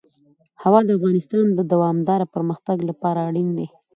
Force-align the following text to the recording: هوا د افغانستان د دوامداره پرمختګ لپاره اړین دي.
هوا 0.63 0.79
د 0.85 0.89
افغانستان 0.97 1.45
د 1.53 1.59
دوامداره 1.73 2.25
پرمختګ 2.35 2.77
لپاره 2.89 3.19
اړین 3.29 3.49
دي. 3.57 3.67